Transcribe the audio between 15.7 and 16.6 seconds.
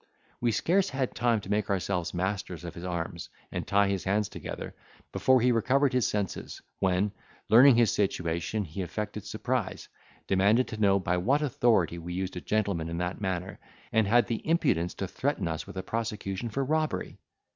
a prosecution